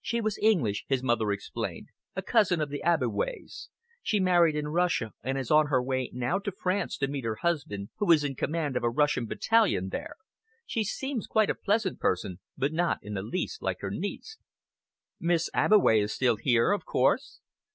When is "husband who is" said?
7.42-8.24